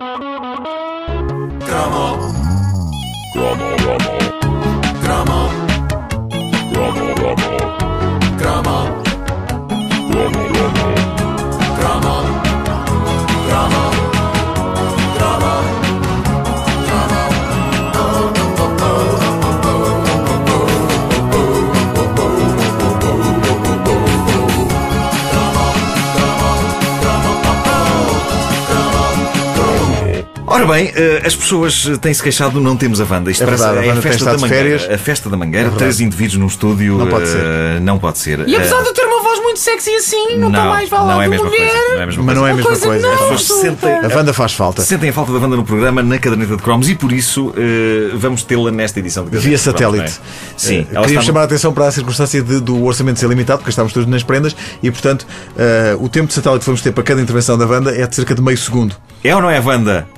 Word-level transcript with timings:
Gramo. 0.00 2.16
Gramo. 3.34 3.79
Ora 30.52 30.66
bem, 30.66 30.92
eh, 30.96 31.22
as 31.24 31.36
pessoas 31.36 31.88
têm-se 32.00 32.20
queixado 32.20 32.58
de 32.58 32.64
não 32.64 32.76
temos 32.76 33.00
a 33.00 33.04
Wanda. 33.04 33.30
Isto 33.30 33.42
É 33.42 33.46
parece- 33.46 33.62
verdade, 33.62 33.78
a 33.80 33.86
é 33.86 33.88
Wanda 33.90 34.02
tem 34.02 34.10
festa 34.10 34.24
da 34.24 34.32
mangueira. 34.38 34.56
férias. 34.78 34.90
A 34.90 34.98
festa 34.98 35.30
da 35.30 35.36
mangueira, 35.36 35.68
É 35.68 35.70
três 35.70 36.00
indivíduos 36.00 36.38
num 36.40 36.46
estúdio. 36.48 36.98
Não 36.98 37.06
pode 37.06 37.24
eh, 37.24 37.26
ser. 37.28 37.80
Não 37.80 37.98
pode 38.00 38.18
ser. 38.18 38.48
E 38.48 38.56
apesar 38.56 38.78
Eh, 38.78 38.82
de 38.82 38.88
eu 38.88 38.92
ter 38.94 39.04
uma 39.04 39.22
voz 39.22 39.40
muito 39.42 39.60
sexy 39.60 39.90
assim, 39.94 40.36
não 40.38 40.50
não, 40.50 40.68
mais 40.70 40.88
falando 40.88 41.10
não 41.12 41.22
é 41.22 41.26
a 41.26 41.28
mesma 41.28 41.46
mulher. 41.46 41.68
coisa. 41.70 41.88
Não 41.94 42.00
é 42.00 42.02
a 42.02 42.06
mesma 42.06 42.22
Mas 42.24 42.34
não 42.36 42.46
é 42.46 42.50
a 42.50 42.54
coisa. 42.54 42.68
mesma 42.70 42.86
coisa 42.88 43.08
coisa. 43.08 43.24
As 43.34 43.40
pessoas 43.40 43.60
sentem, 43.60 43.92
A 43.92 44.16
Wanda 44.16 44.32
faz 44.32 44.52
falta. 44.52 44.82
sentem 44.82 45.10
a 45.10 45.12
falta 45.12 45.32
da 45.32 45.38
Wanda 45.38 45.56
no 45.56 45.64
programa 45.64 46.02
na 46.02 46.18
caderneta 46.18 46.56
de 46.56 46.62
cromos 46.62 46.88
e 46.88 46.96
por 46.96 47.12
isso 47.12 47.54
eh, 47.56 48.10
vamos 48.16 48.42
tê-la 48.42 48.72
nesta 48.72 48.98
edição 48.98 49.24
de 49.24 49.30
Via 49.30 49.40
Cromos, 49.42 49.60
satélite. 49.60 49.98
não 49.98 50.04
é? 50.04 50.08
Sim, 50.56 50.74
Eh, 50.80 50.82
Queríamos 50.84 51.06
está 51.10 51.20
no- 51.20 51.26
chamar 51.26 51.40
a 51.42 51.44
atenção 51.44 51.72
para 51.72 51.86
a 51.86 51.92
circunstância 51.92 52.42
de- 52.42 52.60
do 52.60 52.84
orçamento 52.84 53.20
ser 53.20 53.28
limitado, 53.28 53.58
porque 53.60 53.70
estamos 53.70 53.92
todos 53.92 54.08
nas 54.08 54.24
prendas, 54.24 54.56
e 54.82 54.90
portanto 54.90 55.24
eh, 55.56 55.96
o 56.00 56.08
tempo 56.08 56.26
de 56.26 56.34
satélite 56.34 56.60
que 56.60 56.66
vamos 56.66 56.82
ter 56.82 56.90
para 56.90 57.04
cada 57.04 57.20
intervenção 57.22 57.56
da 57.56 57.66
Wanda 57.66 57.94
é 57.96 58.04
de 58.04 58.16
cerca 58.16 58.34
de 58.34 58.42
meio 58.42 58.58
segundo. 58.58 58.96
É 59.22 59.34
ou 59.36 59.40
não 59.42 59.50
é, 59.50 59.60
Wanda? 59.60 60.08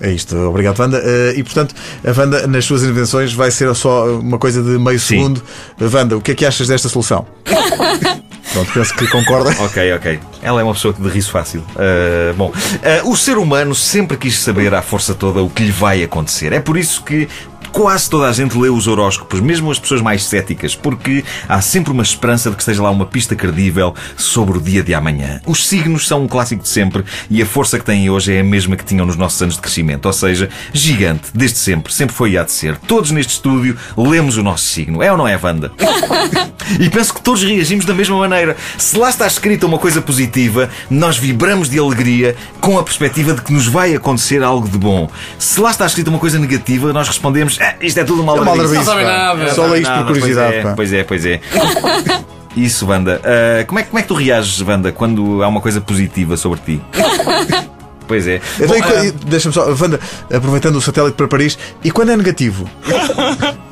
É 0.00 0.12
isto, 0.12 0.36
obrigado, 0.36 0.78
Wanda. 0.78 1.02
Eh, 1.02 1.34
e 1.38 1.42
portanto, 1.42 1.74
a 2.04 2.20
Wanda, 2.20 2.46
nas 2.46 2.64
suas 2.64 2.82
intervenções, 2.82 3.32
vai 3.32 3.50
ser 3.50 3.74
só 3.74 4.06
uma 4.18 4.38
coisa 4.38 4.62
de 4.62 4.78
meio 4.78 5.00
Sim. 5.00 5.16
segundo. 5.16 5.42
Wanda, 5.80 6.16
o 6.16 6.20
que 6.20 6.32
é 6.32 6.34
que 6.34 6.44
achas 6.44 6.68
desta 6.68 6.88
solução? 6.88 7.26
Pronto, 8.52 8.72
penso 8.72 8.94
que 8.94 9.06
concorda. 9.08 9.50
Ok, 9.62 9.92
ok. 9.94 10.18
Ela 10.40 10.60
é 10.60 10.64
uma 10.64 10.72
pessoa 10.72 10.94
de 10.94 11.08
riso 11.08 11.30
fácil. 11.30 11.60
Uh, 11.60 12.32
bom, 12.34 12.48
uh, 12.50 13.10
o 13.10 13.16
ser 13.16 13.36
humano 13.36 13.74
sempre 13.74 14.16
quis 14.16 14.38
saber 14.38 14.72
à 14.72 14.80
força 14.80 15.14
toda 15.14 15.42
o 15.42 15.50
que 15.50 15.64
lhe 15.64 15.72
vai 15.72 16.02
acontecer. 16.02 16.52
É 16.52 16.60
por 16.60 16.78
isso 16.78 17.02
que 17.02 17.28
quase 17.76 18.08
toda 18.08 18.26
a 18.26 18.32
gente 18.32 18.56
lê 18.56 18.70
os 18.70 18.86
horóscopos, 18.86 19.38
mesmo 19.38 19.70
as 19.70 19.78
pessoas 19.78 20.00
mais 20.00 20.24
céticas, 20.24 20.74
porque 20.74 21.22
há 21.46 21.60
sempre 21.60 21.92
uma 21.92 22.02
esperança 22.02 22.48
de 22.48 22.56
que 22.56 22.62
esteja 22.62 22.82
lá 22.82 22.90
uma 22.90 23.04
pista 23.04 23.36
credível 23.36 23.94
sobre 24.16 24.56
o 24.56 24.60
dia 24.62 24.82
de 24.82 24.94
amanhã. 24.94 25.42
Os 25.44 25.68
signos 25.68 26.08
são 26.08 26.22
um 26.22 26.26
clássico 26.26 26.62
de 26.62 26.70
sempre 26.70 27.04
e 27.28 27.42
a 27.42 27.44
força 27.44 27.78
que 27.78 27.84
têm 27.84 28.08
hoje 28.08 28.32
é 28.32 28.40
a 28.40 28.44
mesma 28.44 28.76
que 28.76 28.84
tinham 28.84 29.04
nos 29.04 29.16
nossos 29.16 29.42
anos 29.42 29.56
de 29.56 29.60
crescimento, 29.60 30.06
ou 30.06 30.12
seja, 30.14 30.48
gigante, 30.72 31.28
desde 31.34 31.58
sempre, 31.58 31.92
sempre 31.92 32.16
foi 32.16 32.30
e 32.30 32.38
há 32.38 32.44
de 32.44 32.52
ser. 32.52 32.78
Todos 32.78 33.10
neste 33.10 33.34
estúdio 33.34 33.76
lemos 33.94 34.38
o 34.38 34.42
nosso 34.42 34.64
signo. 34.64 35.02
É 35.02 35.12
ou 35.12 35.18
não 35.18 35.28
é, 35.28 35.36
Wanda? 35.36 35.70
E 36.80 36.90
penso 36.90 37.14
que 37.14 37.22
todos 37.22 37.44
reagimos 37.44 37.84
da 37.84 37.94
mesma 37.94 38.18
maneira. 38.18 38.56
Se 38.76 38.98
lá 38.98 39.08
está 39.08 39.26
escrita 39.26 39.66
uma 39.66 39.78
coisa 39.78 40.02
positiva, 40.02 40.68
nós 40.90 41.16
vibramos 41.16 41.70
de 41.70 41.78
alegria 41.78 42.34
com 42.60 42.76
a 42.76 42.82
perspectiva 42.82 43.34
de 43.34 43.42
que 43.42 43.52
nos 43.52 43.68
vai 43.68 43.94
acontecer 43.94 44.42
algo 44.42 44.68
de 44.68 44.76
bom. 44.76 45.08
Se 45.38 45.60
lá 45.60 45.70
está 45.70 45.86
escrita 45.86 46.10
uma 46.10 46.18
coisa 46.18 46.38
negativa, 46.40 46.92
nós 46.92 47.06
respondemos: 47.06 47.56
"Ah, 47.60 47.65
isto 47.80 47.98
é 48.00 48.04
tudo 48.04 48.22
uma 48.22 48.34
É 48.34 48.38
aldrabice." 48.38 48.74
Não 48.84 49.02
nada. 49.02 49.54
Só 49.54 49.66
leio 49.66 49.82
isto 49.82 49.94
por 49.94 50.06
curiosidade. 50.06 50.62
pá. 50.62 50.72
Pois 50.76 50.92
é, 50.92 51.04
pois 51.04 51.24
é, 51.26 51.40
pois 51.50 52.06
é. 52.06 52.24
Isso, 52.56 52.86
Wanda. 52.86 53.20
Ah, 53.24 53.64
como, 53.66 53.78
é, 53.78 53.82
como 53.82 53.98
é 53.98 54.02
que 54.02 54.08
tu 54.08 54.14
reages, 54.14 54.60
Wanda, 54.62 54.90
quando 54.92 55.42
há 55.42 55.48
uma 55.48 55.60
coisa 55.60 55.80
positiva 55.80 56.36
sobre 56.36 56.60
ti? 56.60 56.82
Pois 58.08 58.24
é. 58.28 58.40
Então, 58.60 58.80
qu- 58.80 59.26
Deixa-me 59.26 59.52
só, 59.52 59.66
Wanda, 59.68 59.98
aproveitando 60.32 60.76
o 60.76 60.80
satélite 60.80 61.16
para 61.16 61.26
Paris, 61.26 61.58
e 61.82 61.90
quando 61.90 62.12
é 62.12 62.16
negativo? 62.16 62.70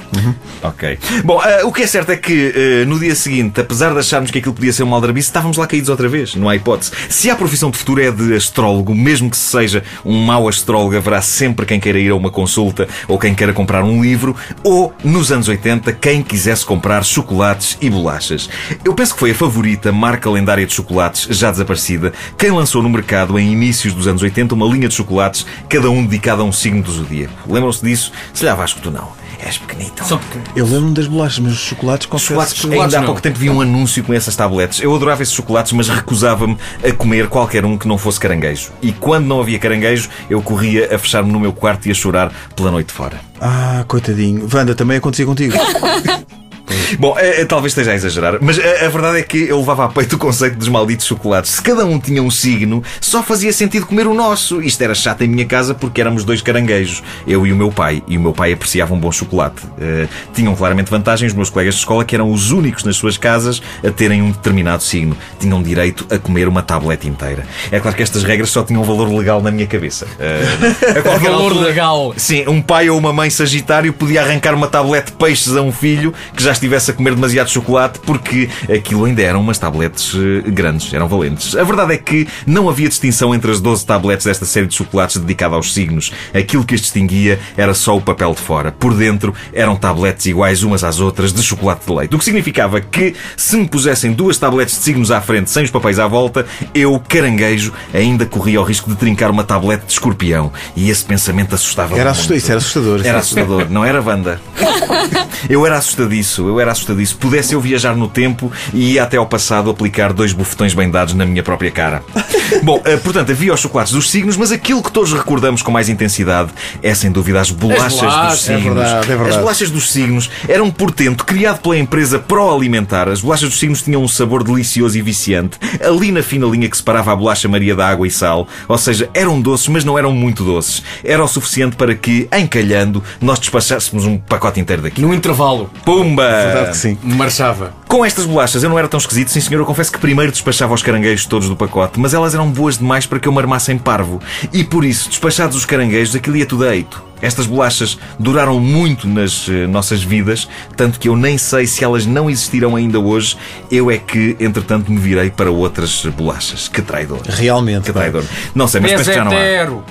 Ok. 0.62 0.98
Bom, 1.24 1.40
ah, 1.40 1.66
o 1.66 1.72
que 1.72 1.82
é 1.82 1.86
certo 1.86 2.10
é 2.10 2.16
que 2.16 2.52
ah, 2.56 2.86
no 2.86 2.98
dia 2.98 3.14
seguinte, 3.14 3.60
apesar 3.60 3.92
de 3.92 3.98
acharmos 3.98 4.30
que 4.30 4.38
aquilo 4.38 4.54
podia 4.54 4.72
ser 4.72 4.82
uma 4.82 4.96
aldrabice, 4.96 5.28
estávamos 5.28 5.56
lá 5.56 5.66
caídos 5.66 5.88
outra 5.88 6.08
vez. 6.08 6.34
Não 6.34 6.48
há 6.48 6.56
hipótese. 6.56 6.92
Se 7.08 7.30
a 7.30 7.36
profissão 7.36 7.70
de 7.70 7.78
futuro 7.78 8.00
é 8.00 8.10
de 8.10 8.34
astrólogo, 8.34 8.94
mesmo 8.94 9.30
que 9.30 9.36
seja 9.36 9.82
um 10.04 10.24
mau 10.24 10.48
astrólogo, 10.48 10.96
haverá 10.96 11.20
sempre 11.20 11.66
quem 11.66 11.78
queira 11.78 11.98
ir 11.98 12.10
a 12.10 12.14
uma 12.14 12.30
consulta 12.30 12.88
ou 13.08 13.18
quem 13.18 13.34
queira 13.34 13.52
comprar 13.52 13.84
um 13.84 14.02
livro, 14.02 14.34
ou, 14.62 14.92
nos 15.04 15.30
anos 15.30 15.48
80, 15.48 15.92
quem 15.92 16.22
quisesse 16.22 16.64
comprar 16.64 17.04
chocolates 17.04 17.76
e 17.80 17.90
bolachas. 17.90 18.48
Eu 18.84 18.94
penso 18.94 19.14
que 19.14 19.20
foi 19.20 19.30
a 19.32 19.34
favorita 19.34 19.92
marca 19.92 20.30
lendária 20.30 20.66
de 20.66 20.72
chocolates, 20.72 21.26
já 21.36 21.50
desaparecida, 21.50 22.12
quem 22.38 22.50
lançou 22.50 22.82
no 22.82 22.88
mercado 22.88 23.38
em 23.38 23.52
inícios 23.52 23.92
dos 23.92 24.06
anos 24.06 24.22
80 24.22 24.54
uma 24.54 24.66
linha 24.66 24.88
de 24.88 24.94
chocolates, 24.94 25.46
cada 25.68 25.90
um 25.90 26.04
dedicado 26.04 26.42
a 26.42 26.44
um 26.44 26.52
signo 26.52 26.82
do 26.82 26.90
zodíaco. 26.90 27.52
Lembram-se 27.52 27.84
disso? 27.84 28.12
Se 28.32 28.44
lhe 28.44 28.54
Vasco, 28.54 28.80
tu 28.80 28.90
não. 28.90 29.23
És 29.46 29.58
pequenito. 29.58 30.04
São 30.04 30.18
pequenos. 30.18 30.48
Eu 30.56 30.64
lembro-me 30.64 30.94
das 30.94 31.06
bolachas, 31.06 31.38
mas 31.38 31.52
os 31.52 31.58
chocolates 31.58 32.06
confesso 32.06 32.26
Chocolates, 32.28 32.52
que- 32.54 32.60
chocolates 32.62 32.94
ainda 32.94 33.04
há 33.04 33.06
pouco 33.06 33.20
tempo 33.20 33.38
vi 33.38 33.50
um 33.50 33.60
anúncio 33.60 34.02
com 34.02 34.14
essas 34.14 34.34
tabletes. 34.34 34.80
Eu 34.80 34.94
adorava 34.94 35.22
esses 35.22 35.34
chocolates, 35.34 35.72
mas 35.72 35.88
recusava-me 35.88 36.56
a 36.82 36.92
comer 36.92 37.28
qualquer 37.28 37.64
um 37.64 37.76
que 37.76 37.86
não 37.86 37.98
fosse 37.98 38.18
caranguejo. 38.18 38.70
E 38.80 38.92
quando 38.92 39.26
não 39.26 39.40
havia 39.40 39.58
caranguejo, 39.58 40.08
eu 40.30 40.40
corria 40.40 40.94
a 40.94 40.98
fechar-me 40.98 41.30
no 41.30 41.38
meu 41.38 41.52
quarto 41.52 41.86
e 41.86 41.90
a 41.90 41.94
chorar 41.94 42.32
pela 42.56 42.70
noite 42.70 42.92
fora. 42.92 43.20
Ah, 43.40 43.84
coitadinho. 43.86 44.48
Wanda, 44.52 44.74
também 44.74 44.96
acontecia 44.96 45.26
contigo. 45.26 45.54
Bom, 46.98 47.16
eh, 47.18 47.40
eh, 47.40 47.44
talvez 47.44 47.72
esteja 47.72 47.92
a 47.92 47.94
exagerar, 47.94 48.38
mas 48.40 48.58
a, 48.58 48.86
a 48.86 48.88
verdade 48.88 49.18
é 49.18 49.22
que 49.22 49.48
eu 49.48 49.58
levava 49.58 49.84
a 49.84 49.88
peito 49.88 50.16
o 50.16 50.18
conceito 50.18 50.56
dos 50.56 50.68
malditos 50.68 51.06
chocolates. 51.06 51.52
Se 51.52 51.62
cada 51.62 51.84
um 51.84 51.98
tinha 51.98 52.22
um 52.22 52.30
signo, 52.30 52.82
só 53.00 53.22
fazia 53.22 53.52
sentido 53.52 53.86
comer 53.86 54.06
o 54.06 54.14
nosso. 54.14 54.60
Isto 54.62 54.82
era 54.82 54.94
chato 54.94 55.22
em 55.22 55.28
minha 55.28 55.46
casa 55.46 55.74
porque 55.74 56.00
éramos 56.00 56.24
dois 56.24 56.40
caranguejos, 56.42 57.02
eu 57.26 57.46
e 57.46 57.52
o 57.52 57.56
meu 57.56 57.70
pai. 57.70 58.02
E 58.06 58.16
o 58.16 58.20
meu 58.20 58.32
pai 58.32 58.52
apreciava 58.52 58.94
um 58.94 58.98
bom 58.98 59.10
chocolate. 59.10 59.62
Eh, 59.80 60.06
tinham 60.34 60.54
claramente 60.54 60.90
vantagem 60.90 61.26
os 61.26 61.34
meus 61.34 61.50
colegas 61.50 61.74
de 61.74 61.80
escola, 61.80 62.04
que 62.04 62.14
eram 62.14 62.30
os 62.30 62.50
únicos 62.50 62.84
nas 62.84 62.96
suas 62.96 63.16
casas 63.16 63.62
a 63.86 63.90
terem 63.90 64.22
um 64.22 64.30
determinado 64.30 64.82
signo. 64.82 65.16
Tinham 65.40 65.62
direito 65.62 66.06
a 66.14 66.18
comer 66.18 66.48
uma 66.48 66.62
tablete 66.62 67.08
inteira. 67.08 67.46
É 67.70 67.80
claro 67.80 67.96
que 67.96 68.02
estas 68.02 68.22
regras 68.24 68.50
só 68.50 68.62
tinham 68.62 68.82
valor 68.84 69.08
legal 69.12 69.40
na 69.42 69.50
minha 69.50 69.66
cabeça. 69.66 70.06
Eh, 70.18 70.98
a 70.98 71.00
qualquer 71.02 71.30
Valor 71.30 71.52
altura- 71.52 71.66
legal. 71.66 72.14
Sim, 72.16 72.46
um 72.48 72.60
pai 72.60 72.90
ou 72.90 72.98
uma 72.98 73.12
mãe 73.12 73.30
sagitário 73.30 73.92
podia 73.92 74.22
arrancar 74.22 74.54
uma 74.54 74.68
tablete 74.68 75.06
de 75.06 75.12
peixes 75.16 75.56
a 75.56 75.62
um 75.62 75.72
filho 75.72 76.12
que 76.36 76.42
já 76.42 76.52
estivesse 76.52 76.73
a 76.74 76.92
comer 76.92 77.14
demasiado 77.14 77.50
chocolate 77.50 78.00
porque 78.00 78.48
aquilo 78.72 79.04
ainda 79.04 79.22
eram 79.22 79.40
umas 79.40 79.58
tabletes 79.58 80.14
eh, 80.14 80.50
grandes, 80.50 80.92
eram 80.92 81.08
valentes. 81.08 81.56
A 81.56 81.62
verdade 81.62 81.94
é 81.94 81.96
que 81.96 82.26
não 82.46 82.68
havia 82.68 82.88
distinção 82.88 83.34
entre 83.34 83.50
as 83.50 83.60
12 83.60 83.86
tabletes 83.86 84.26
desta 84.26 84.44
série 84.44 84.66
de 84.66 84.74
chocolates 84.74 85.16
dedicada 85.16 85.54
aos 85.54 85.72
signos. 85.72 86.12
Aquilo 86.34 86.64
que 86.64 86.74
as 86.74 86.80
distinguia 86.80 87.38
era 87.56 87.74
só 87.74 87.96
o 87.96 88.00
papel 88.00 88.34
de 88.34 88.40
fora. 88.40 88.72
Por 88.72 88.94
dentro 88.94 89.34
eram 89.52 89.76
tabletes 89.76 90.26
iguais 90.26 90.62
umas 90.62 90.84
às 90.84 91.00
outras 91.00 91.32
de 91.32 91.42
chocolate 91.42 91.86
de 91.86 91.92
leite. 91.92 92.14
O 92.14 92.18
que 92.18 92.24
significava 92.24 92.80
que 92.80 93.14
se 93.36 93.56
me 93.56 93.68
pusessem 93.68 94.12
duas 94.12 94.38
tabletes 94.38 94.76
de 94.76 94.82
signos 94.82 95.10
à 95.10 95.20
frente 95.20 95.50
sem 95.50 95.64
os 95.64 95.70
papéis 95.70 95.98
à 95.98 96.06
volta, 96.06 96.46
eu, 96.74 97.00
caranguejo, 97.08 97.72
ainda 97.92 98.26
corria 98.26 98.60
o 98.60 98.64
risco 98.64 98.90
de 98.90 98.96
trincar 98.96 99.30
uma 99.30 99.44
tablete 99.44 99.86
de 99.86 99.92
escorpião. 99.92 100.52
E 100.76 100.90
esse 100.90 101.04
pensamento 101.04 101.54
assustava-me 101.54 102.00
Era 102.00 102.12
isso 102.12 102.50
era 102.50 102.58
assustador. 102.58 103.00
Era 103.04 103.18
assustador, 103.18 103.70
não 103.70 103.84
era 103.84 104.00
Wanda. 104.02 104.40
Eu 105.48 105.66
era 105.66 105.76
assustadiço, 105.76 106.48
eu 106.48 106.58
era 106.58 106.63
assustadiço. 106.68 107.16
Pudesse 107.16 107.54
eu 107.54 107.60
viajar 107.60 107.96
no 107.96 108.08
tempo 108.08 108.50
e 108.72 108.92
ia 108.92 109.02
até 109.02 109.16
ao 109.16 109.26
passado 109.26 109.70
aplicar 109.70 110.12
dois 110.12 110.32
bufetões 110.32 110.74
bem 110.74 110.90
dados 110.90 111.14
na 111.14 111.24
minha 111.24 111.42
própria 111.42 111.70
cara. 111.70 112.02
Bom, 112.62 112.80
eh, 112.84 112.96
portanto, 112.96 113.32
havia 113.32 113.52
os 113.52 113.60
chocolates 113.60 113.92
dos 113.92 114.10
signos, 114.10 114.36
mas 114.36 114.52
aquilo 114.52 114.82
que 114.82 114.90
todos 114.92 115.12
recordamos 115.12 115.62
com 115.62 115.70
mais 115.70 115.88
intensidade 115.88 116.50
é 116.82 116.94
sem 116.94 117.10
dúvida 117.10 117.40
as 117.40 117.50
bolachas, 117.50 118.00
bolachas, 118.00 118.38
dos 118.38 118.48
é 118.50 118.56
signos. 118.56 118.74
verdade, 118.74 119.04
é 119.04 119.16
verdade. 119.16 119.30
As 119.30 119.36
bolachas 119.36 119.70
dos 119.70 119.90
signos 119.90 120.30
eram 120.48 120.66
um 120.66 120.70
portento 120.70 121.24
criado 121.24 121.60
pela 121.60 121.76
empresa 121.76 122.18
Proalimentar. 122.18 123.08
As 123.08 123.20
bolachas 123.20 123.48
dos 123.48 123.58
signos 123.58 123.82
tinham 123.82 124.02
um 124.02 124.08
sabor 124.08 124.44
delicioso 124.44 124.98
e 124.98 125.02
viciante, 125.02 125.58
ali 125.84 126.12
na 126.12 126.22
fina 126.22 126.46
linha 126.46 126.68
que 126.68 126.76
separava 126.76 127.12
a 127.12 127.16
bolacha 127.16 127.48
Maria 127.48 127.74
da 127.74 127.88
água 127.88 128.06
e 128.06 128.10
sal. 128.10 128.46
Ou 128.68 128.78
seja, 128.78 129.08
eram 129.14 129.40
doces, 129.40 129.68
mas 129.68 129.84
não 129.84 129.98
eram 129.98 130.12
muito 130.12 130.44
doces. 130.44 130.82
Era 131.02 131.22
o 131.22 131.28
suficiente 131.28 131.76
para 131.76 131.94
que, 131.94 132.28
encalhando, 132.36 133.02
nós 133.20 133.38
despachássemos 133.38 134.04
um 134.04 134.18
pacote 134.18 134.60
inteiro 134.60 134.82
daquilo. 134.82 135.08
No 135.08 135.14
intervalo, 135.14 135.70
Pumba! 135.84 136.43
Verdade 136.46 136.70
que 136.70 136.76
sim. 136.76 136.98
marchava. 137.02 137.74
Com 137.86 138.04
estas 138.04 138.26
bolachas 138.26 138.62
eu 138.62 138.70
não 138.70 138.78
era 138.78 138.88
tão 138.88 138.98
esquisito, 138.98 139.28
sim 139.28 139.40
senhor. 139.40 139.60
Eu 139.60 139.66
confesso 139.66 139.92
que 139.92 139.98
primeiro 139.98 140.32
despachava 140.32 140.74
os 140.74 140.82
caranguejos 140.82 141.26
todos 141.26 141.48
do 141.48 141.56
pacote, 141.56 141.98
mas 141.98 142.14
elas 142.14 142.34
eram 142.34 142.50
boas 142.50 142.78
demais 142.78 143.06
para 143.06 143.18
que 143.18 143.28
eu 143.28 143.32
me 143.32 143.38
armasse 143.38 143.72
em 143.72 143.78
parvo. 143.78 144.20
E 144.52 144.64
por 144.64 144.84
isso, 144.84 145.08
despachados 145.08 145.56
os 145.56 145.64
caranguejos, 145.64 146.14
aquilo 146.14 146.36
ia 146.36 146.46
tudo 146.46 146.64
a 146.64 146.74
eito. 146.74 147.02
Estas 147.22 147.46
bolachas 147.46 147.98
duraram 148.18 148.60
muito 148.60 149.08
nas 149.08 149.48
eh, 149.48 149.66
nossas 149.66 150.02
vidas, 150.02 150.46
tanto 150.76 151.00
que 151.00 151.08
eu 151.08 151.16
nem 151.16 151.38
sei 151.38 151.66
se 151.66 151.82
elas 151.82 152.04
não 152.04 152.28
existirão 152.28 152.76
ainda 152.76 152.98
hoje. 152.98 153.36
Eu 153.70 153.90
é 153.90 153.96
que, 153.96 154.36
entretanto, 154.38 154.92
me 154.92 154.98
virei 154.98 155.30
para 155.30 155.50
outras 155.50 156.04
bolachas. 156.06 156.68
Que 156.68 156.82
traidor. 156.82 157.22
Realmente. 157.26 157.84
Que 157.84 157.92
pá. 157.92 158.00
traidor. 158.00 158.24
Não 158.54 158.68
sei, 158.68 158.80
mas 158.80 158.92
penso 158.92 159.04
que 159.04 159.16
já 159.16 159.24
não 159.24 159.32
há. 159.32 159.34
Pesetero. 159.34 159.84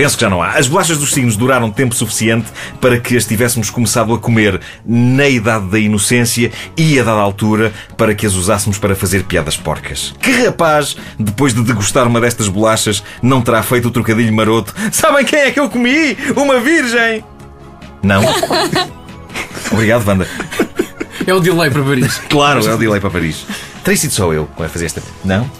Penso 0.00 0.16
que 0.16 0.22
já 0.22 0.30
não 0.30 0.40
há. 0.40 0.52
As 0.52 0.66
bolachas 0.66 0.96
dos 0.96 1.12
signos 1.12 1.36
duraram 1.36 1.70
tempo 1.70 1.94
suficiente 1.94 2.46
para 2.80 2.98
que 2.98 3.18
as 3.18 3.26
tivéssemos 3.26 3.68
começado 3.68 4.14
a 4.14 4.18
comer 4.18 4.58
na 4.82 5.28
idade 5.28 5.66
da 5.66 5.78
inocência 5.78 6.50
e 6.74 6.98
a 6.98 7.02
dada 7.02 7.20
altura 7.20 7.70
para 7.98 8.14
que 8.14 8.24
as 8.24 8.32
usássemos 8.32 8.78
para 8.78 8.96
fazer 8.96 9.24
piadas 9.24 9.58
porcas. 9.58 10.14
Que 10.18 10.46
rapaz, 10.46 10.96
depois 11.18 11.52
de 11.52 11.62
degustar 11.62 12.06
uma 12.06 12.18
destas 12.18 12.48
bolachas, 12.48 13.02
não 13.22 13.42
terá 13.42 13.62
feito 13.62 13.88
o 13.88 13.90
trocadilho 13.90 14.32
maroto? 14.32 14.74
Sabem 14.90 15.22
quem 15.22 15.38
é 15.38 15.50
que 15.50 15.60
eu 15.60 15.68
comi? 15.68 16.16
Uma 16.34 16.60
virgem! 16.60 17.22
Não? 18.02 18.22
Obrigado, 19.70 20.08
Wanda. 20.08 20.26
É 21.26 21.34
o 21.34 21.40
delay 21.40 21.70
para 21.70 21.82
Paris. 21.82 22.22
Claro, 22.30 22.66
é 22.66 22.74
o 22.74 22.78
delay 22.78 23.00
para 23.00 23.10
Paris. 23.10 23.44
Terei 23.84 23.98
sido 23.98 24.14
só 24.14 24.32
eu 24.32 24.46
que 24.46 24.60
vai 24.60 24.68
fazer 24.70 24.86
esta. 24.86 25.02
Não? 25.22 25.50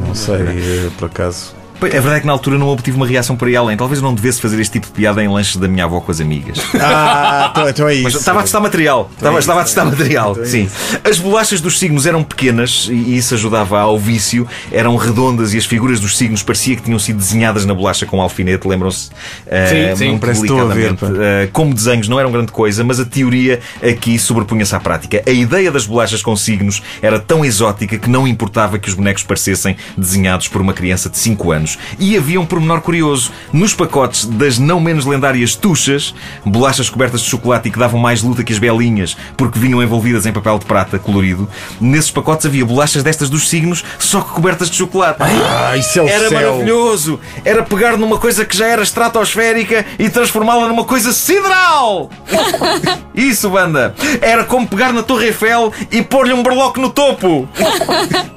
Não 0.00 0.16
sei, 0.16 0.34
eh, 0.34 0.90
por 0.98 1.06
acaso. 1.06 1.57
É 1.86 2.00
verdade 2.00 2.20
que 2.22 2.26
na 2.26 2.32
altura 2.32 2.58
não 2.58 2.68
obtive 2.68 2.96
uma 2.96 3.06
reação 3.06 3.36
por 3.36 3.48
aí 3.48 3.56
além. 3.56 3.76
Talvez 3.76 4.00
eu 4.00 4.04
não 4.04 4.14
devesse 4.14 4.40
fazer 4.40 4.60
este 4.60 4.72
tipo 4.72 4.86
de 4.86 4.92
piada 4.92 5.22
em 5.22 5.28
lanches 5.28 5.56
da 5.56 5.68
minha 5.68 5.84
avó 5.84 6.00
com 6.00 6.10
as 6.10 6.20
amigas. 6.20 6.58
Ah, 6.80 7.50
então, 7.50 7.68
então 7.68 7.88
é 7.88 7.96
Mas 7.96 8.14
isso. 8.14 8.18
estava 8.18 8.40
a 8.40 8.42
testar 8.42 8.60
material. 8.60 9.10
Estava, 9.14 9.38
estava 9.38 9.60
a 9.60 9.64
testar 9.64 9.84
material. 9.84 10.32
Então 10.32 10.42
é 10.42 10.46
Sim. 10.46 10.70
As 11.04 11.18
bolachas 11.18 11.60
dos 11.60 11.78
signos 11.78 12.06
eram 12.06 12.22
pequenas 12.22 12.88
e 12.90 13.16
isso 13.16 13.34
ajudava 13.34 13.78
ao 13.80 13.98
vício. 13.98 14.46
Eram 14.72 14.96
redondas 14.96 15.54
e 15.54 15.58
as 15.58 15.66
figuras 15.66 16.00
dos 16.00 16.16
signos 16.16 16.42
parecia 16.42 16.76
que 16.76 16.82
tinham 16.82 16.98
sido 16.98 17.18
desenhadas 17.18 17.64
na 17.64 17.74
bolacha 17.74 18.06
com 18.06 18.22
alfinete. 18.22 18.66
Lembram-se? 18.66 19.10
Eh, 19.46 19.94
sim, 19.96 20.08
muito 20.08 20.20
parece 20.20 20.40
que 20.40 20.46
estou 20.46 20.70
a 20.70 20.72
ver. 20.74 20.96
Eh, 21.20 21.48
como 21.52 21.74
desenhos 21.74 22.08
não 22.08 22.18
eram 22.18 22.30
grande 22.32 22.52
coisa, 22.52 22.82
mas 22.84 23.00
a 23.00 23.04
teoria 23.04 23.60
aqui 23.82 24.18
sobrepunha-se 24.18 24.74
à 24.74 24.80
prática. 24.80 25.22
A 25.26 25.30
ideia 25.30 25.70
das 25.70 25.84
bolachas 25.84 26.22
com 26.22 26.34
signos 26.36 26.82
era 27.02 27.18
tão 27.18 27.44
exótica 27.44 27.98
que 27.98 28.08
não 28.08 28.26
importava 28.26 28.78
que 28.78 28.88
os 28.88 28.94
bonecos 28.94 29.22
parecessem 29.22 29.76
desenhados 29.96 30.48
por 30.48 30.60
uma 30.60 30.72
criança 30.72 31.10
de 31.10 31.18
5 31.18 31.52
anos. 31.52 31.67
E 31.98 32.16
havia 32.16 32.40
um 32.40 32.46
pormenor 32.46 32.80
curioso. 32.80 33.32
Nos 33.52 33.74
pacotes 33.74 34.24
das 34.24 34.58
não 34.58 34.78
menos 34.80 35.04
lendárias 35.04 35.54
tuchas, 35.56 36.14
bolachas 36.44 36.88
cobertas 36.88 37.20
de 37.22 37.28
chocolate 37.28 37.68
e 37.68 37.72
que 37.72 37.78
davam 37.78 37.98
mais 38.00 38.22
luta 38.22 38.44
que 38.44 38.52
as 38.52 38.58
belinhas, 38.58 39.16
porque 39.36 39.58
vinham 39.58 39.82
envolvidas 39.82 40.24
em 40.26 40.32
papel 40.32 40.58
de 40.58 40.64
prata 40.66 40.98
colorido, 40.98 41.48
nesses 41.80 42.10
pacotes 42.10 42.46
havia 42.46 42.64
bolachas 42.64 43.02
destas 43.02 43.28
dos 43.28 43.48
signos, 43.48 43.84
só 43.98 44.20
que 44.20 44.30
cobertas 44.30 44.70
de 44.70 44.76
chocolate. 44.76 45.18
Ah, 45.22 45.76
isso 45.76 45.98
é 45.98 46.02
o 46.02 46.08
Era 46.08 46.28
céu. 46.28 46.52
maravilhoso! 46.52 47.20
Era 47.44 47.62
pegar 47.62 47.96
numa 47.96 48.18
coisa 48.18 48.44
que 48.44 48.56
já 48.56 48.66
era 48.66 48.82
estratosférica 48.82 49.84
e 49.98 50.08
transformá-la 50.08 50.68
numa 50.68 50.84
coisa 50.84 51.12
sideral! 51.12 52.10
Isso, 53.14 53.50
banda! 53.50 53.94
Era 54.20 54.44
como 54.44 54.66
pegar 54.68 54.92
na 54.92 55.02
Torre 55.02 55.26
Eiffel 55.26 55.72
e 55.90 56.02
pôr-lhe 56.02 56.32
um 56.32 56.42
berloque 56.42 56.80
no 56.80 56.88
topo! 56.90 57.48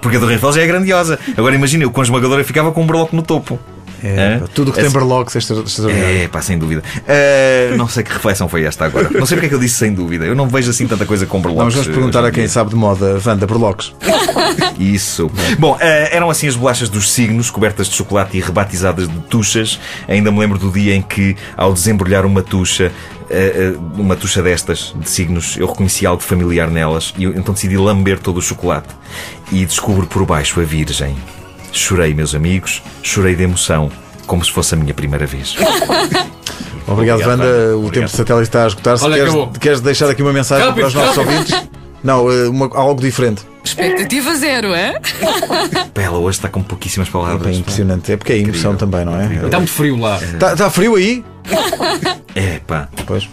Porque 0.01 0.17
a 0.17 0.19
Torre 0.19 0.33
Eiffel 0.33 0.53
já 0.53 0.61
é 0.63 0.67
grandiosa. 0.67 1.19
Agora 1.37 1.53
imagina, 1.53 1.83
eu 1.83 1.91
com 1.91 2.01
a 2.01 2.03
esmagadora 2.03 2.43
ficava 2.43 2.71
com 2.71 2.81
um 2.81 2.87
berloque 2.87 3.15
no 3.15 3.20
topo. 3.21 3.59
É, 4.03 4.39
Hã? 4.41 4.47
tudo 4.53 4.71
que 4.71 4.81
tem 4.81 4.89
berlocks 4.89 5.35
é 5.35 5.39
extraordinário. 5.39 6.23
É, 6.23 6.27
pá, 6.27 6.41
sem 6.41 6.57
dúvida. 6.57 6.83
Ah, 7.07 7.75
não 7.77 7.87
sei 7.87 8.03
que 8.03 8.11
reflexão 8.11 8.49
foi 8.49 8.63
esta 8.63 8.85
agora. 8.85 9.09
Não 9.11 9.25
sei 9.25 9.37
porque 9.37 9.45
é 9.45 9.49
que 9.49 9.55
eu 9.55 9.59
disse 9.59 9.75
sem 9.75 9.93
dúvida. 9.93 10.25
Eu 10.25 10.35
não 10.35 10.47
vejo 10.47 10.71
assim 10.71 10.87
tanta 10.87 11.05
coisa 11.05 11.25
com 11.25 11.39
berloques. 11.39 11.75
Vamos, 11.75 11.87
vamos 11.87 11.95
perguntar 11.95 12.25
a 12.25 12.31
quem 12.31 12.47
sabe 12.47 12.71
de 12.71 12.75
moda, 12.75 13.21
Wanda, 13.23 13.45
berlocks. 13.45 13.93
Isso. 14.79 15.29
Bom, 15.59 15.77
eh, 15.79 16.15
eram 16.15 16.29
assim 16.29 16.47
as 16.47 16.55
bolachas 16.55 16.89
dos 16.89 17.11
signos, 17.11 17.51
cobertas 17.51 17.87
de 17.87 17.95
chocolate 17.95 18.37
e 18.37 18.41
rebatizadas 18.41 19.07
de 19.07 19.19
tuchas. 19.21 19.79
Ainda 20.07 20.31
me 20.31 20.39
lembro 20.39 20.57
do 20.57 20.71
dia 20.71 20.95
em 20.95 21.01
que, 21.01 21.35
ao 21.55 21.71
desembrulhar 21.71 22.25
uma 22.25 22.41
tucha, 22.41 22.91
eh, 23.29 23.73
eh, 23.73 23.77
uma 23.95 24.15
tucha 24.15 24.41
destas, 24.41 24.95
de 24.95 25.09
signos, 25.09 25.57
eu 25.57 25.67
reconheci 25.67 26.07
algo 26.07 26.23
familiar 26.23 26.69
nelas 26.69 27.13
e 27.17 27.25
eu, 27.25 27.31
então 27.31 27.53
decidi 27.53 27.77
lamber 27.77 28.17
todo 28.17 28.37
o 28.37 28.41
chocolate. 28.41 28.89
E 29.51 29.63
descubro 29.63 30.07
por 30.07 30.25
baixo 30.25 30.59
a 30.59 30.63
Virgem. 30.63 31.15
Chorei, 31.71 32.13
meus 32.13 32.35
amigos, 32.35 32.81
chorei 33.01 33.35
de 33.35 33.43
emoção, 33.43 33.91
como 34.27 34.43
se 34.43 34.51
fosse 34.51 34.75
a 34.75 34.77
minha 34.77 34.93
primeira 34.93 35.25
vez. 35.25 35.55
Obrigado, 36.87 37.19
Obrigado, 37.19 37.19
Wanda. 37.21 37.29
Wanda. 37.29 37.45
O 37.45 37.77
Obrigado. 37.85 37.91
tempo 37.93 38.05
de 38.07 38.11
satélite 38.11 38.43
está 38.43 38.63
a 38.63 38.67
esgotar-se. 38.67 39.05
Queres, 39.09 39.33
queres 39.59 39.81
deixar 39.81 40.09
aqui 40.09 40.21
uma 40.21 40.33
mensagem 40.33 40.65
Rápido, 40.67 40.81
para 40.81 40.87
os 40.89 40.93
nossos 40.93 41.15
rápido. 41.17 41.31
ouvintes? 41.33 41.69
Não, 42.03 42.31
eh, 42.31 42.47
uma- 42.49 42.69
algo 42.75 42.99
diferente. 42.99 43.43
Expectativa 43.63 44.35
zero, 44.35 44.73
é? 44.73 44.99
Pá, 45.93 46.01
Ela 46.01 46.17
hoje 46.17 46.39
está 46.39 46.49
com 46.49 46.63
pouquíssimas 46.63 47.07
É 47.07 47.11
palavras. 47.11 47.55
impressionante. 47.57 48.11
É 48.11 48.17
porque 48.17 48.33
é 48.33 48.37
emoção 48.39 48.75
também, 48.75 49.05
não 49.05 49.15
é? 49.19 49.45
Está 49.45 49.57
muito 49.59 49.71
frio 49.71 49.97
lá. 49.97 50.17
Está 50.21 50.53
está 50.53 50.69
frio 50.69 50.95
aí? 50.95 51.23
É, 52.35 52.59
pá. 52.65 52.89
Pois. 53.05 53.29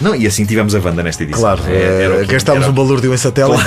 Não, 0.00 0.14
e 0.14 0.26
assim 0.26 0.44
tivemos 0.44 0.74
a 0.74 0.78
Wanda 0.80 1.02
nesta 1.02 1.22
edição. 1.24 1.40
Claro, 1.40 1.62
É, 1.66 2.24
gastámos 2.26 2.62
era- 2.62 2.70
um 2.70 2.74
balúrdio 2.74 3.12
em 3.12 3.16
satélite. 3.16 3.62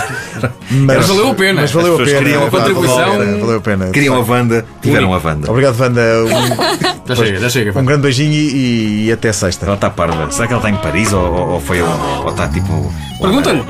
Mas, 0.71 0.97
Mas 0.97 1.07
valeu 1.07 1.29
a 1.31 1.35
pena. 1.35 1.61
Mas 1.61 1.71
valeu 1.71 1.95
a 1.95 1.97
pena. 1.97 2.17
queriam 2.19 2.45
a 2.45 2.49
contribuição. 2.49 2.95
Valeu 2.97 3.13
a 3.13 3.17
pena. 3.25 3.37
Valeu 3.39 3.57
a 3.57 3.61
pena. 3.61 3.85
Queriam 3.89 4.15
a 4.15 4.19
Wanda, 4.21 4.65
tiveram 4.81 5.13
a 5.13 5.17
Wanda. 5.17 5.49
Obrigado, 5.51 5.79
Wanda. 5.79 6.01
Um, 6.01 6.91
Já 7.13 7.15
chega, 7.15 7.39
já 7.39 7.49
chega. 7.49 7.77
um 7.79 7.83
grande 7.83 8.03
beijinho 8.03 8.31
e, 8.31 9.07
e 9.07 9.11
até 9.11 9.33
sexta. 9.33 9.65
Ela 9.65 9.75
está 9.75 9.89
parva. 9.89 10.31
Será 10.31 10.47
que 10.47 10.53
ela 10.53 10.59
está 10.65 10.69
em 10.69 10.77
Paris 10.81 11.11
ou, 11.11 11.21
ou- 11.21 11.49
ou 11.53 11.59
foi 11.59 11.81
ou 11.81 12.29
está 12.29 12.47
tipo. 12.47 12.93
Pergunta-lhe. 13.19 13.63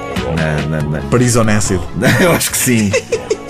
Paris 1.10 1.36
on 1.36 1.50
acid. 1.50 1.80
Eu 2.22 2.32
acho 2.34 2.52
que 2.52 2.58
sim. 2.58 2.92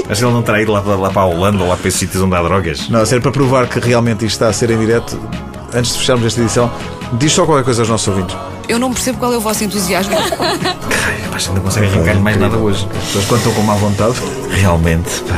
Acho 0.09 0.19
que 0.21 0.25
ele 0.25 0.33
não 0.33 0.41
terá 0.41 0.61
ido 0.61 0.71
lá, 0.71 0.79
lá 0.81 1.09
para 1.09 1.21
a 1.21 1.25
Holanda 1.25 1.63
ou 1.63 1.69
lá 1.69 1.75
para 1.77 1.87
esses 1.87 1.99
sítios 1.99 2.21
onde 2.23 2.35
há 2.35 2.41
drogas. 2.41 2.89
Não, 2.89 3.01
a 3.01 3.05
sério, 3.05 3.21
para 3.21 3.31
provar 3.31 3.67
que 3.67 3.79
realmente 3.79 4.25
isto 4.25 4.35
está 4.35 4.47
a 4.47 4.53
ser 4.53 4.69
em 4.71 4.77
direto, 4.79 5.19
antes 5.73 5.93
de 5.93 5.99
fecharmos 5.99 6.25
esta 6.25 6.41
edição, 6.41 6.71
diz 7.13 7.31
só 7.31 7.45
qualquer 7.45 7.63
coisa 7.63 7.81
aos 7.81 7.89
nossos 7.89 8.07
ouvintes. 8.09 8.35
Eu 8.71 8.79
não 8.79 8.93
percebo 8.93 9.17
qual 9.17 9.33
é 9.33 9.37
o 9.37 9.41
vosso 9.41 9.65
entusiasmo. 9.65 10.15
Ai, 10.15 11.21
Mas 11.29 11.45
ainda 11.45 11.55
não 11.55 11.65
consegue 11.65 11.87
arrancar-lhe 11.87 12.21
mais 12.21 12.37
nada 12.37 12.55
hoje. 12.55 12.87
As 12.97 13.03
pessoas 13.03 13.25
quando 13.25 13.39
estão 13.39 13.53
com 13.53 13.61
má 13.63 13.75
vontade. 13.75 14.15
Realmente. 14.49 15.09
pá. 15.23 15.35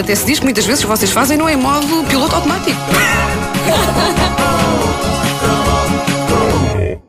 Até 0.00 0.14
se 0.14 0.24
diz 0.24 0.38
que 0.38 0.46
muitas 0.46 0.64
vezes 0.64 0.82
o 0.82 0.86
que 0.86 0.96
vocês 0.96 1.10
fazem 1.10 1.36
não 1.36 1.46
é 1.46 1.52
em 1.52 1.56
modo 1.56 2.02
piloto 2.08 2.34
automático. 2.34 2.80